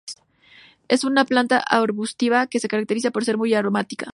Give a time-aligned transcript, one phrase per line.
[0.87, 4.07] Es una planta arbustiva, que se caracteriza por ser muy aromática.